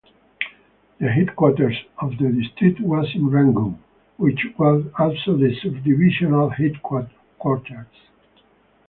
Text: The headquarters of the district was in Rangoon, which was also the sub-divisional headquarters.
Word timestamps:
The 0.99 1.09
headquarters 1.09 1.77
of 1.99 2.17
the 2.17 2.29
district 2.31 2.79
was 2.79 3.05
in 3.13 3.29
Rangoon, 3.29 3.77
which 4.17 4.47
was 4.57 4.83
also 4.97 5.37
the 5.37 5.55
sub-divisional 5.61 6.49
headquarters. 6.49 7.85